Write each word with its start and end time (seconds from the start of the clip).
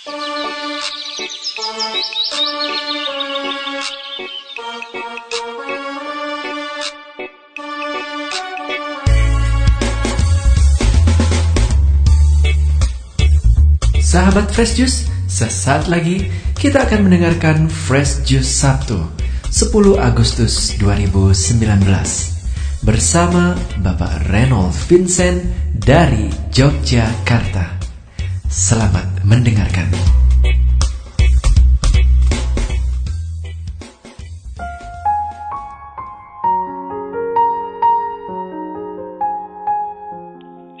Sahabat 0.00 0.16
Fresh 14.56 14.80
Juice, 14.80 15.04
sesaat 15.28 15.92
lagi 15.92 16.32
kita 16.56 16.88
akan 16.88 17.04
mendengarkan 17.04 17.68
Fresh 17.68 18.24
Juice 18.24 18.48
Sabtu 18.48 19.04
10 19.52 20.00
Agustus 20.00 20.80
2019 20.80 21.76
bersama 22.88 23.52
Bapak 23.84 24.32
Reynold 24.32 24.72
Vincent 24.88 25.44
dari 25.76 26.32
Yogyakarta. 26.56 27.79
Selamat 28.50 29.22
mendengarkan. 29.22 29.94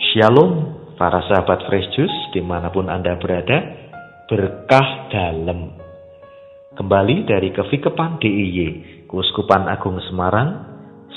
Shalom 0.02 0.50
para 0.98 1.22
sahabat 1.30 1.70
Fresh 1.70 1.94
Juice 1.94 2.34
di 2.34 2.42
mana 2.42 2.74
pun 2.74 2.90
Anda 2.90 3.14
berada, 3.22 3.62
berkah 4.26 5.06
dalam. 5.14 5.78
Kembali 6.74 7.22
dari 7.22 7.54
Kevikepan 7.54 8.18
DIY, 8.18 9.06
Keuskupan 9.06 9.70
Agung 9.70 10.02
Semarang, 10.10 10.66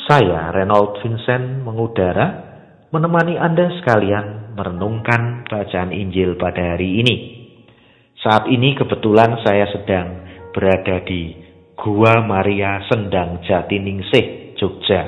saya 0.05 0.53
Reynold 0.53 1.01
Vincent 1.01 1.65
mengudara 1.65 2.45
menemani 2.93 3.41
Anda 3.41 3.73
sekalian 3.81 4.42
merenungkan 4.53 5.45
bacaan 5.49 5.91
Injil 5.91 6.37
pada 6.37 6.77
hari 6.77 7.01
ini. 7.01 7.15
Saat 8.21 8.47
ini 8.47 8.77
kebetulan 8.77 9.41
saya 9.43 9.67
sedang 9.73 10.23
berada 10.55 11.03
di 11.03 11.35
Gua 11.75 12.23
Maria 12.23 12.79
Sendang 12.87 13.43
Jatiningsih, 13.43 14.55
Jogja. 14.55 15.01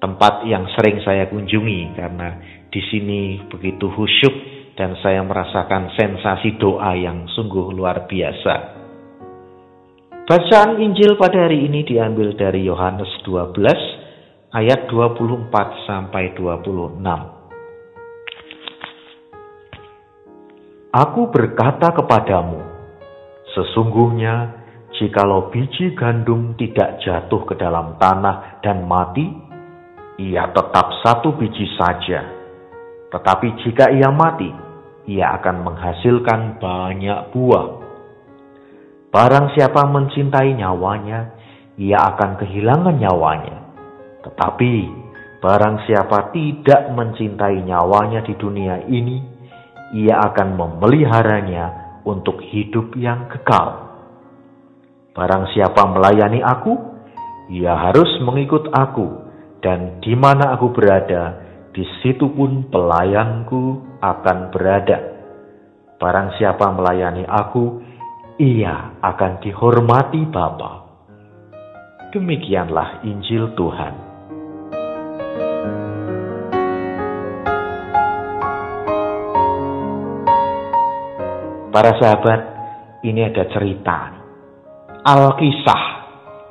Tempat 0.00 0.44
yang 0.48 0.66
sering 0.74 1.00
saya 1.04 1.30
kunjungi 1.30 1.94
karena 1.94 2.40
di 2.68 2.82
sini 2.90 3.46
begitu 3.46 3.86
khusyuk 3.92 4.34
dan 4.74 4.98
saya 4.98 5.22
merasakan 5.22 5.94
sensasi 5.94 6.58
doa 6.58 6.92
yang 6.98 7.30
sungguh 7.30 7.70
luar 7.70 8.10
biasa. 8.10 8.82
Bacaan 10.24 10.80
Injil 10.80 11.20
pada 11.20 11.46
hari 11.46 11.68
ini 11.68 11.84
diambil 11.84 12.32
dari 12.34 12.64
Yohanes 12.64 13.12
12 13.28 14.56
ayat 14.56 14.88
24 14.88 15.52
sampai 15.84 16.32
26. 16.32 17.43
Aku 20.94 21.26
berkata 21.34 21.90
kepadamu, 21.90 22.62
sesungguhnya 23.50 24.62
jikalau 24.94 25.50
biji 25.50 25.98
gandum 25.98 26.54
tidak 26.54 27.02
jatuh 27.02 27.42
ke 27.50 27.58
dalam 27.58 27.98
tanah 27.98 28.62
dan 28.62 28.86
mati, 28.86 29.26
ia 30.22 30.46
tetap 30.54 30.94
satu 31.02 31.34
biji 31.34 31.66
saja 31.74 32.44
tetapi 33.14 33.62
jika 33.62 33.94
ia 33.94 34.10
mati, 34.10 34.50
ia 35.06 35.38
akan 35.38 35.62
menghasilkan 35.62 36.58
banyak 36.58 37.30
buah. 37.30 37.66
Barang 39.14 39.54
siapa 39.54 39.86
mencintai 39.86 40.50
nyawanya, 40.58 41.30
ia 41.78 41.94
akan 41.94 42.42
kehilangan 42.42 42.98
nyawanya. 42.98 43.56
Tetapi 44.26 44.74
barang 45.38 45.86
siapa 45.86 46.34
tidak 46.34 46.90
mencintai 46.90 47.62
nyawanya 47.62 48.26
di 48.26 48.34
dunia 48.34 48.82
ini, 48.90 49.22
ia 49.92 50.22
akan 50.32 50.56
memeliharanya 50.56 51.98
untuk 52.08 52.40
hidup 52.40 52.96
yang 52.96 53.28
kekal. 53.28 53.92
Barang 55.12 55.50
siapa 55.52 55.84
melayani 55.90 56.40
aku, 56.40 56.72
ia 57.52 57.76
harus 57.76 58.08
mengikut 58.24 58.72
aku, 58.72 59.28
dan 59.60 60.00
di 60.00 60.16
mana 60.16 60.56
aku 60.56 60.72
berada, 60.72 61.40
di 61.74 61.84
situ 62.00 62.30
pun 62.32 62.70
pelayanku 62.72 63.98
akan 64.00 64.54
berada. 64.54 64.98
Barang 66.00 66.36
siapa 66.36 66.68
melayani 66.74 67.24
aku, 67.24 67.80
ia 68.42 68.98
akan 69.00 69.32
dihormati 69.40 70.26
Bapa. 70.26 70.72
Demikianlah 72.10 73.06
Injil 73.06 73.54
Tuhan. 73.54 74.03
Para 81.74 81.90
sahabat, 81.98 82.40
ini 83.02 83.26
ada 83.26 83.50
cerita. 83.50 84.14
Alkisah, 85.02 85.84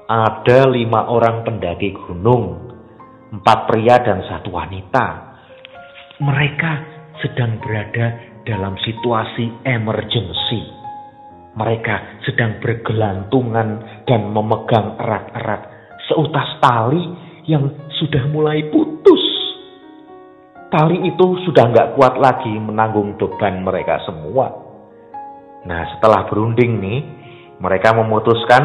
ada 0.04 0.68
lima 0.68 1.08
orang 1.08 1.48
pendaki 1.48 1.96
gunung 1.96 2.60
empat 3.32 3.72
pria 3.72 4.04
dan 4.04 4.20
satu 4.28 4.52
wanita. 4.52 5.06
Mereka 6.20 6.72
sedang 7.24 7.56
berada 7.64 8.20
dalam 8.44 8.76
situasi 8.84 9.64
emergensi. 9.64 10.60
Mereka 11.56 12.28
sedang 12.28 12.60
bergelantungan 12.60 14.04
dan 14.04 14.28
memegang 14.28 15.00
erat-erat 15.00 15.72
seutas 16.12 16.60
tali 16.60 17.00
yang 17.48 17.72
sudah 17.96 18.28
mulai 18.28 18.60
putus. 18.68 19.24
Tali 20.68 21.00
itu 21.08 21.48
sudah 21.48 21.72
nggak 21.72 21.96
kuat 21.96 22.20
lagi 22.20 22.52
menanggung 22.60 23.16
beban 23.16 23.64
mereka 23.64 24.04
semua. 24.04 24.73
Nah 25.63 25.96
setelah 25.96 26.28
berunding 26.28 26.79
nih, 26.79 27.00
mereka 27.59 27.96
memutuskan 27.96 28.63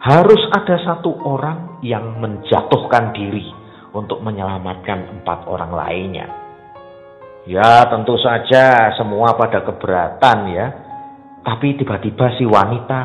harus 0.00 0.40
ada 0.52 0.76
satu 0.84 1.12
orang 1.24 1.80
yang 1.84 2.16
menjatuhkan 2.20 3.12
diri 3.12 3.48
untuk 3.92 4.20
menyelamatkan 4.24 5.20
empat 5.20 5.48
orang 5.48 5.72
lainnya. 5.72 6.26
Ya 7.46 7.86
tentu 7.86 8.18
saja 8.18 8.96
semua 8.98 9.36
pada 9.38 9.62
keberatan 9.62 10.38
ya. 10.50 10.66
Tapi 11.46 11.78
tiba-tiba 11.78 12.34
si 12.34 12.42
wanita 12.42 12.98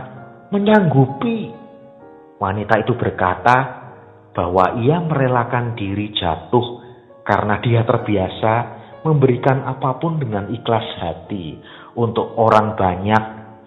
menyanggupi. 0.50 1.54
Wanita 2.42 2.82
itu 2.82 2.98
berkata 2.98 3.58
bahwa 4.34 4.82
ia 4.82 4.98
merelakan 4.98 5.78
diri 5.78 6.10
jatuh 6.18 6.82
karena 7.22 7.62
dia 7.62 7.86
terbiasa 7.86 8.54
memberikan 9.06 9.62
apa 9.66 10.02
pun 10.02 10.18
dengan 10.18 10.50
ikhlas 10.50 10.86
hati 10.98 11.62
untuk 11.96 12.38
orang 12.40 12.76
banyak 12.80 13.24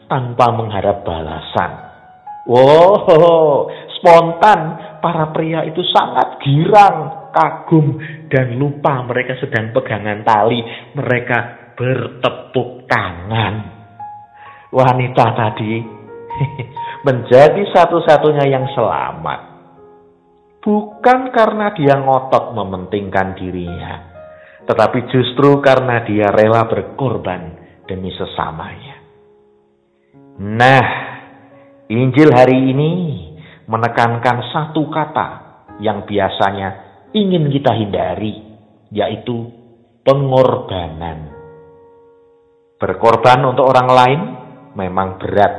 tanpa 0.09 0.47
mengharap 0.55 1.03
balasan. 1.05 1.71
Wow, 2.45 3.73
spontan 3.97 4.61
para 5.01 5.33
pria 5.33 5.65
itu 5.65 5.81
sangat 5.89 6.37
girang, 6.45 7.33
kagum, 7.33 7.97
dan 8.29 8.61
lupa 8.61 9.01
mereka 9.09 9.41
sedang 9.41 9.73
pegangan 9.73 10.21
tali. 10.29 10.61
Mereka 10.93 11.39
bertepuk 11.73 12.85
tangan. 12.85 13.55
Wanita 14.69 15.27
tadi 15.33 15.81
menjadi 17.07 17.63
satu-satunya 17.73 18.45
yang 18.53 18.69
selamat. 18.77 19.41
Bukan 20.61 21.33
karena 21.33 21.73
dia 21.77 21.97
ngotot 22.01 22.57
mementingkan 22.57 23.37
dirinya, 23.37 24.01
tetapi 24.65 25.13
justru 25.13 25.61
karena 25.61 26.01
dia 26.09 26.33
rela 26.33 26.65
berkorban 26.65 27.64
demi 27.85 28.13
sesamanya. 28.17 28.97
Nah, 30.41 30.87
Injil 31.89 32.33
hari 32.33 32.75
ini 32.75 32.91
menekankan 33.69 34.51
satu 34.51 34.89
kata 34.89 35.29
yang 35.79 36.09
biasanya 36.09 36.69
ingin 37.13 37.53
kita 37.53 37.77
hindari, 37.77 38.35
yaitu 38.91 39.53
pengorbanan. 40.03 41.31
Berkorban 42.81 43.41
untuk 43.47 43.71
orang 43.71 43.89
lain 43.89 44.21
memang 44.75 45.23
berat, 45.23 45.55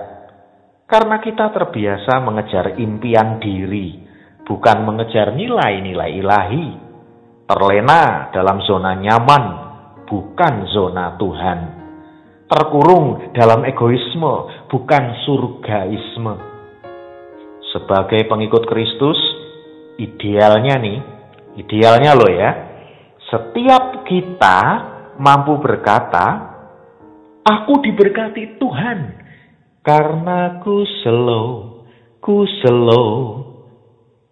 karena 0.85 1.17
kita 1.23 1.49
terbiasa 1.49 2.19
mengejar 2.21 2.75
impian 2.77 3.39
diri, 3.39 4.01
bukan 4.43 4.77
mengejar 4.85 5.33
nilai-nilai 5.33 6.11
ilahi. 6.19 6.67
Terlena 7.45 8.33
dalam 8.33 8.57
zona 8.65 8.97
nyaman, 8.97 9.43
bukan 10.09 10.53
zona 10.73 11.13
Tuhan. 11.21 11.84
Terkurung 12.55 13.35
dalam 13.35 13.67
egoisme, 13.67 14.65
bukan 14.71 15.03
surgaisme 15.27 16.55
sebagai 17.75 18.23
pengikut 18.31 18.63
Kristus, 18.71 19.19
idealnya 19.99 20.79
nih, 20.79 20.97
idealnya 21.59 22.15
loh 22.15 22.31
ya, 22.31 22.51
setiap 23.27 24.07
kita 24.07 24.59
mampu 25.19 25.59
berkata, 25.59 26.55
aku 27.43 27.83
diberkati 27.83 28.55
Tuhan, 28.55 28.99
karena 29.83 30.63
ku 30.63 30.87
slow, 31.03 31.47
ku 32.23 32.47
slow. 32.63 33.11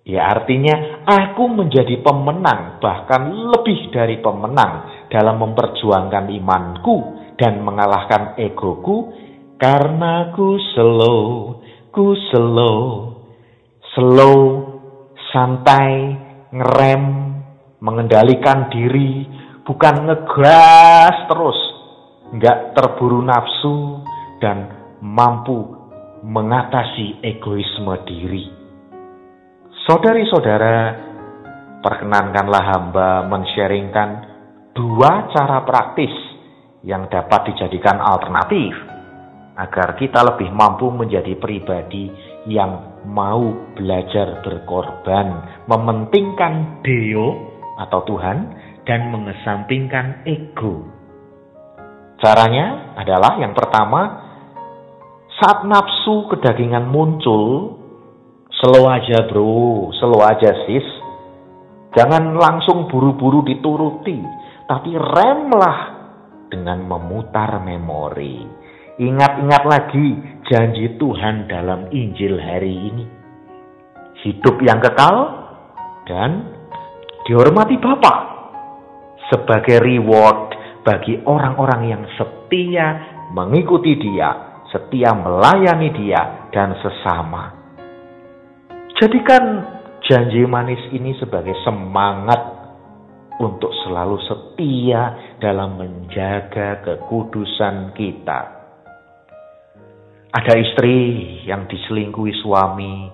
Ya 0.04 0.32
artinya 0.32 1.04
aku 1.08 1.48
menjadi 1.48 2.00
pemenang, 2.00 2.80
bahkan 2.80 3.28
lebih 3.28 3.92
dari 3.92 4.20
pemenang 4.20 5.08
dalam 5.08 5.40
memperjuangkan 5.40 6.28
imanku 6.28 7.13
dan 7.38 7.62
mengalahkan 7.66 8.38
egoku 8.38 9.14
Karena 9.64 10.34
ku 10.36 10.60
slow, 10.76 11.56
ku 11.88 12.12
slow, 12.34 12.80
slow, 13.96 14.40
santai, 15.32 16.20
ngerem, 16.52 17.04
mengendalikan 17.80 18.68
diri, 18.68 19.24
bukan 19.64 20.04
ngegas 20.04 21.16
terus, 21.32 21.60
nggak 22.36 22.76
terburu 22.76 23.24
nafsu, 23.24 24.04
dan 24.44 24.68
mampu 25.00 25.64
mengatasi 26.28 27.24
egoisme 27.24 28.04
diri. 28.04 28.44
Saudari-saudara, 29.88 30.78
perkenankanlah 31.80 32.64
hamba 32.68 33.10
mensharingkan 33.32 34.10
dua 34.76 35.32
cara 35.32 35.64
praktis 35.64 36.23
yang 36.84 37.08
dapat 37.08 37.52
dijadikan 37.52 37.98
alternatif 38.04 38.76
agar 39.56 39.96
kita 39.96 40.20
lebih 40.26 40.52
mampu 40.52 40.92
menjadi 40.92 41.38
pribadi 41.40 42.12
yang 42.50 43.02
mau 43.08 43.72
belajar 43.78 44.44
berkorban, 44.44 45.64
mementingkan 45.70 46.84
Deo 46.84 47.28
atau 47.80 48.04
Tuhan 48.04 48.38
dan 48.84 49.14
mengesampingkan 49.14 50.28
ego. 50.28 50.84
Caranya 52.20 52.96
adalah 53.00 53.40
yang 53.40 53.56
pertama, 53.56 54.02
saat 55.40 55.64
nafsu 55.68 56.28
kedagingan 56.32 56.88
muncul, 56.88 57.78
slow 58.60 58.86
aja 58.90 59.28
bro, 59.28 59.92
slow 60.00 60.24
aja 60.24 60.52
sis. 60.68 60.88
Jangan 61.94 62.34
langsung 62.34 62.90
buru-buru 62.90 63.46
dituruti, 63.46 64.18
tapi 64.66 64.98
remlah 64.98 65.93
dengan 66.54 66.86
memutar 66.86 67.58
memori. 67.66 68.46
Ingat-ingat 69.02 69.64
lagi 69.66 70.08
janji 70.46 71.02
Tuhan 71.02 71.50
dalam 71.50 71.90
Injil 71.90 72.38
hari 72.38 72.94
ini. 72.94 73.06
Hidup 74.22 74.62
yang 74.62 74.78
kekal 74.78 75.18
dan 76.06 76.54
dihormati 77.26 77.82
Bapa 77.82 78.16
sebagai 79.34 79.82
reward 79.82 80.54
bagi 80.86 81.18
orang-orang 81.26 81.82
yang 81.90 82.04
setia 82.14 82.88
mengikuti 83.34 83.98
Dia, 83.98 84.62
setia 84.70 85.18
melayani 85.18 85.90
Dia 85.90 86.54
dan 86.54 86.78
sesama. 86.78 87.44
Jadikan 89.02 89.44
janji 90.06 90.46
manis 90.46 90.80
ini 90.94 91.18
sebagai 91.18 91.58
semangat 91.66 92.63
untuk 93.42 93.74
selalu 93.86 94.18
setia 94.28 95.36
dalam 95.42 95.80
menjaga 95.80 96.84
kekudusan 96.86 97.96
kita. 97.98 98.42
Ada 100.34 100.54
istri 100.58 100.98
yang 101.46 101.70
diselingkuhi 101.70 102.34
suami 102.42 103.10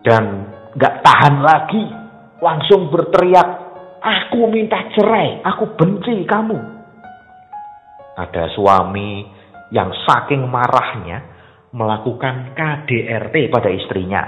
dan 0.00 0.48
gak 0.76 1.04
tahan 1.04 1.44
lagi, 1.44 1.84
langsung 2.40 2.88
berteriak, 2.88 3.48
aku 4.00 4.48
minta 4.48 4.80
cerai, 4.96 5.44
aku 5.44 5.76
benci 5.76 6.24
kamu. 6.24 6.56
Ada 8.16 8.48
suami 8.56 9.28
yang 9.76 9.92
saking 10.08 10.48
marahnya 10.48 11.20
melakukan 11.76 12.56
KDRT 12.56 13.52
pada 13.52 13.68
istrinya. 13.68 14.22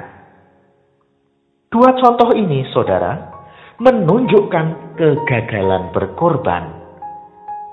Dua 1.72 1.96
contoh 1.96 2.36
ini, 2.36 2.68
saudara, 2.68 3.31
menunjukkan 3.80 4.96
kegagalan 4.98 5.94
berkorban. 5.94 6.64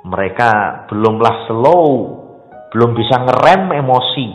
Mereka 0.08 0.52
belumlah 0.88 1.36
slow, 1.52 1.90
belum 2.72 2.92
bisa 2.96 3.16
ngerem 3.24 3.76
emosi. 3.84 4.30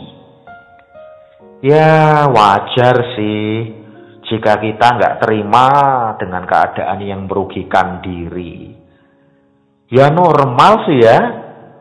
Ya 1.65 2.29
wajar 2.29 3.17
sih 3.17 3.73
jika 4.29 4.61
kita 4.61 4.85
nggak 4.97 5.17
terima 5.25 5.67
dengan 6.21 6.45
keadaan 6.45 7.01
yang 7.01 7.25
merugikan 7.25 8.05
diri. 8.05 8.77
Ya 9.89 10.13
normal 10.13 10.85
sih 10.85 10.97
ya, 11.01 11.19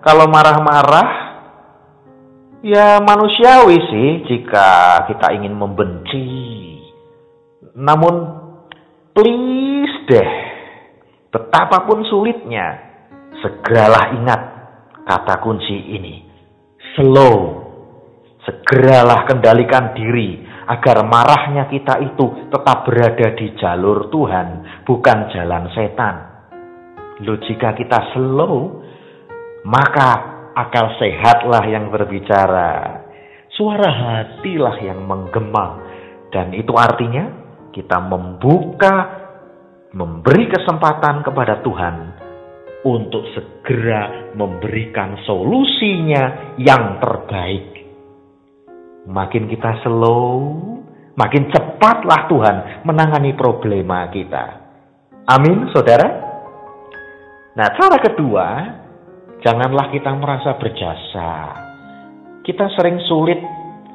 kalau 0.00 0.28
marah-marah 0.28 1.08
ya 2.64 3.00
manusiawi 3.04 3.76
sih 3.76 4.08
jika 4.25 5.04
kita 5.08 5.36
ingin 5.36 5.52
membenci 5.52 6.28
namun 7.76 8.44
please 9.14 9.96
deh, 10.11 10.31
betapapun 11.31 12.02
sulitnya, 12.11 12.82
segeralah 13.38 14.12
ingat 14.19 14.40
kata 15.06 15.34
kunci 15.40 15.78
ini. 15.94 16.14
Slow. 16.99 17.62
Segeralah 18.44 19.25
kendalikan 19.25 19.96
diri 19.96 20.44
agar 20.69 21.00
marahnya 21.08 21.64
kita 21.72 21.96
itu 22.05 22.52
tetap 22.52 22.84
berada 22.84 23.32
di 23.32 23.56
jalur 23.56 24.12
Tuhan, 24.12 24.49
bukan 24.84 25.19
jalan 25.32 25.64
setan. 25.72 26.14
Loh 27.25 27.40
jika 27.40 27.72
kita 27.72 28.12
slow, 28.12 28.84
maka 29.64 30.10
akal 30.52 30.93
sehatlah 31.00 31.64
yang 31.64 31.88
berbicara. 31.88 33.00
Suara 33.55 33.88
hatilah 33.88 34.76
yang 34.82 35.00
menggema. 35.08 35.81
Dan 36.28 36.50
itu 36.52 36.75
artinya 36.75 37.44
kita 37.74 37.98
membuka, 37.98 39.26
memberi 39.90 40.46
kesempatan 40.46 41.26
kepada 41.26 41.58
Tuhan 41.66 41.94
untuk 42.86 43.26
segera 43.34 44.30
memberikan 44.38 45.18
solusinya 45.26 46.54
yang 46.54 47.02
terbaik. 47.02 47.82
Makin 49.10 49.50
kita 49.50 49.82
slow, 49.82 50.38
makin 51.18 51.50
cepatlah 51.50 52.30
Tuhan 52.30 52.56
menangani 52.86 53.34
problema 53.34 54.06
kita. 54.08 54.62
Amin, 55.26 55.66
saudara. 55.74 56.08
Nah, 57.58 57.68
cara 57.74 57.98
kedua, 57.98 58.46
janganlah 59.42 59.90
kita 59.90 60.14
merasa 60.14 60.54
berjasa. 60.60 61.30
Kita 62.44 62.66
sering 62.76 63.00
sulit 63.08 63.40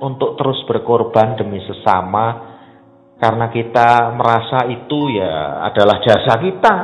untuk 0.01 0.39
terus 0.39 0.63
berkorban 0.65 1.37
demi 1.37 1.61
sesama 1.61 2.58
karena 3.19 3.51
kita 3.51 4.16
merasa 4.16 4.63
itu 4.71 5.12
ya 5.12 5.60
adalah 5.68 6.00
jasa 6.00 6.33
kita. 6.39 6.75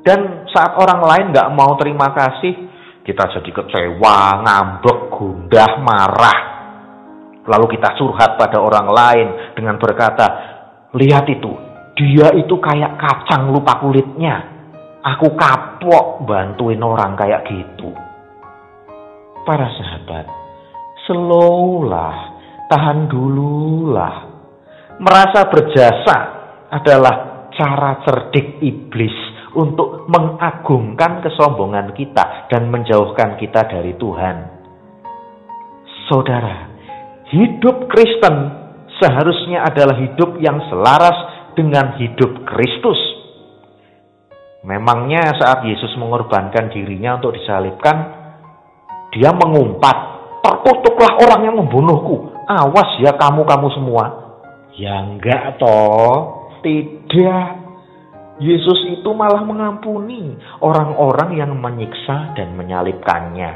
Dan 0.00 0.48
saat 0.48 0.80
orang 0.80 1.02
lain 1.04 1.26
nggak 1.34 1.52
mau 1.52 1.76
terima 1.76 2.08
kasih, 2.16 2.54
kita 3.04 3.36
jadi 3.36 3.50
kecewa, 3.52 4.40
ngambek, 4.40 5.12
gundah, 5.12 5.72
marah. 5.84 6.38
Lalu 7.46 7.66
kita 7.76 7.94
curhat 8.00 8.40
pada 8.40 8.58
orang 8.58 8.88
lain 8.90 9.28
dengan 9.52 9.76
berkata, 9.76 10.26
lihat 10.96 11.26
itu, 11.28 11.52
dia 11.98 12.32
itu 12.38 12.54
kayak 12.56 12.96
kacang 12.96 13.52
lupa 13.52 13.76
kulitnya. 13.82 14.56
Aku 15.04 15.36
kapok 15.38 16.26
bantuin 16.26 16.82
orang 16.82 17.14
kayak 17.14 17.46
gitu. 17.46 17.94
Para 19.46 19.70
sahabat, 19.70 20.26
slow 21.06 21.86
lah, 21.86 22.34
tahan 22.70 23.06
dulu 23.06 23.94
lah 23.94 24.25
merasa 25.00 25.48
berjasa 25.48 26.16
adalah 26.72 27.48
cara 27.52 28.04
cerdik 28.04 28.60
iblis 28.60 29.16
untuk 29.56 30.04
mengagungkan 30.12 31.24
kesombongan 31.24 31.96
kita 31.96 32.48
dan 32.52 32.68
menjauhkan 32.68 33.40
kita 33.40 33.64
dari 33.64 33.96
Tuhan. 33.96 34.36
Saudara, 36.06 36.70
hidup 37.32 37.88
Kristen 37.88 38.36
seharusnya 39.00 39.64
adalah 39.64 39.96
hidup 39.96 40.36
yang 40.38 40.60
selaras 40.68 41.16
dengan 41.56 41.96
hidup 41.96 42.44
Kristus. 42.44 43.00
Memangnya 44.66 45.32
saat 45.40 45.62
Yesus 45.64 45.94
mengorbankan 45.96 46.74
dirinya 46.74 47.16
untuk 47.16 47.38
disalibkan, 47.38 47.96
dia 49.14 49.30
mengumpat, 49.32 49.96
terkutuklah 50.42 51.16
orang 51.22 51.40
yang 51.48 51.56
membunuhku. 51.56 52.34
Awas 52.46 53.00
ya 53.02 53.14
kamu-kamu 53.14 53.68
semua. 53.74 54.25
Ya 54.76 55.00
enggak 55.00 55.56
toh, 55.56 56.52
tidak. 56.60 57.64
Yesus 58.36 58.92
itu 58.92 59.08
malah 59.16 59.40
mengampuni 59.48 60.36
orang-orang 60.60 61.40
yang 61.40 61.56
menyiksa 61.56 62.36
dan 62.36 62.52
menyalibkannya. 62.52 63.52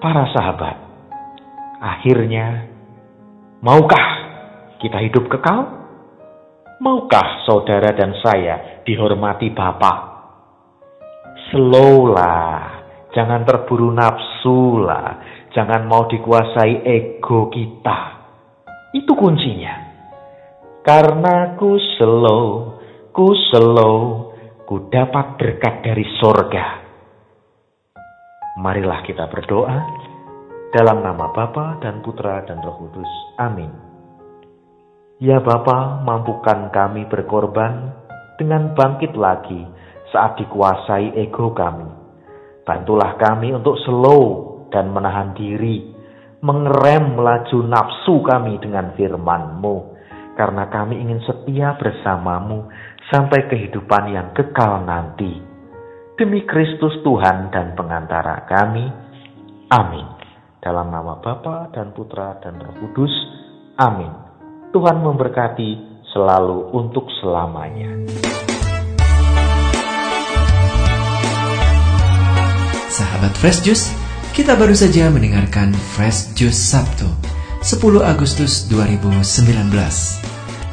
Para 0.00 0.24
sahabat, 0.32 0.76
akhirnya, 1.76 2.64
maukah 3.60 4.06
kita 4.80 5.04
hidup 5.04 5.28
kekal? 5.28 5.84
Maukah 6.80 7.44
saudara 7.44 7.92
dan 7.92 8.16
saya 8.24 8.80
dihormati 8.88 9.52
Bapa? 9.52 9.92
Slow 11.52 12.16
lah, 12.16 12.80
jangan 13.12 13.44
terburu 13.44 13.92
nafsu 13.92 14.80
lah, 14.80 15.20
jangan 15.52 15.84
mau 15.84 16.08
dikuasai 16.08 16.80
ego 16.88 17.52
kita. 17.52 18.23
Itu 18.94 19.18
kuncinya. 19.18 19.74
Karena 20.86 21.58
ku 21.58 21.74
slow, 21.98 22.78
ku 23.10 23.34
slow, 23.50 24.30
ku 24.62 24.86
dapat 24.86 25.34
berkat 25.34 25.82
dari 25.82 26.06
sorga. 26.22 26.78
Marilah 28.62 29.02
kita 29.02 29.26
berdoa 29.26 29.78
dalam 30.70 31.02
nama 31.02 31.34
Bapa 31.34 31.82
dan 31.82 32.06
Putra 32.06 32.46
dan 32.46 32.62
Roh 32.62 32.78
Kudus. 32.86 33.10
Amin. 33.42 33.70
Ya 35.18 35.42
Bapa, 35.42 36.02
mampukan 36.02 36.70
kami 36.70 37.06
berkorban 37.10 37.94
dengan 38.38 38.74
bangkit 38.74 39.14
lagi 39.18 39.62
saat 40.10 40.38
dikuasai 40.38 41.18
ego 41.18 41.50
kami. 41.50 41.86
Bantulah 42.62 43.14
kami 43.18 43.54
untuk 43.54 43.78
slow 43.82 44.22
dan 44.74 44.90
menahan 44.90 45.34
diri, 45.38 45.93
mengerem 46.44 47.16
laju 47.16 47.58
nafsu 47.64 48.20
kami 48.20 48.60
dengan 48.60 48.92
firman-Mu, 48.92 49.76
karena 50.36 50.68
kami 50.68 51.00
ingin 51.00 51.24
setia 51.24 51.72
bersamamu 51.80 52.68
sampai 53.08 53.48
kehidupan 53.48 54.12
yang 54.12 54.28
kekal 54.36 54.84
nanti. 54.84 55.40
Demi 56.20 56.44
Kristus 56.44 57.00
Tuhan 57.00 57.48
dan 57.48 57.72
pengantara 57.72 58.44
kami. 58.44 58.84
Amin. 59.72 60.06
Dalam 60.60 60.92
nama 60.92 61.16
Bapa 61.16 61.72
dan 61.72 61.96
Putra 61.96 62.36
dan 62.44 62.60
Roh 62.60 62.76
Kudus. 62.76 63.12
Amin. 63.80 64.12
Tuhan 64.70 65.00
memberkati 65.00 66.04
selalu 66.12 66.76
untuk 66.76 67.08
selamanya. 67.24 68.04
Sahabat 72.92 73.32
Fresh 73.40 73.66
Juice, 73.66 74.03
kita 74.34 74.58
baru 74.58 74.74
saja 74.74 75.14
mendengarkan 75.14 75.70
Fresh 75.94 76.34
Juice 76.34 76.58
Sabtu, 76.58 77.06
10 77.62 78.02
Agustus 78.02 78.66
2019. 78.66 79.22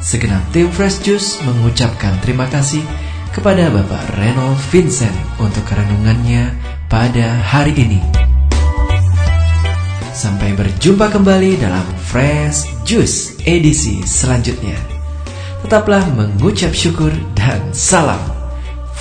Segenap 0.02 0.42
tim 0.50 0.66
Fresh 0.66 0.98
Juice 1.06 1.38
mengucapkan 1.46 2.18
terima 2.26 2.50
kasih 2.50 2.82
kepada 3.30 3.70
Bapak 3.70 4.18
Reno 4.18 4.58
Vincent 4.74 5.14
untuk 5.38 5.62
renungannya 5.70 6.58
pada 6.90 7.38
hari 7.38 7.70
ini. 7.78 8.02
Sampai 10.10 10.58
berjumpa 10.58 11.14
kembali 11.14 11.62
dalam 11.62 11.86
Fresh 12.02 12.66
Juice 12.82 13.38
edisi 13.46 14.02
selanjutnya. 14.02 14.74
Tetaplah 15.62 16.02
mengucap 16.18 16.74
syukur 16.74 17.14
dan 17.38 17.62
salam 17.70 18.20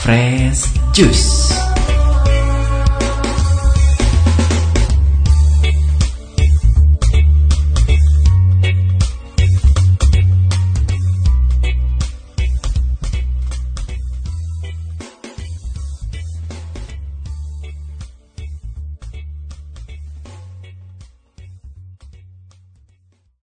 Fresh 0.06 0.70
Juice. 0.94 1.61